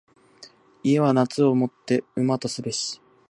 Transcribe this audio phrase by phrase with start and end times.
[0.81, 2.99] 家は夏をもって旨とすべし。